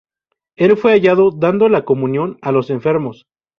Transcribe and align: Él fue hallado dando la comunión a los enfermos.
Él 0.55 0.77
fue 0.77 0.93
hallado 0.93 1.29
dando 1.29 1.69
la 1.69 1.85
comunión 1.85 2.39
a 2.41 2.51
los 2.51 2.71
enfermos. 2.71 3.27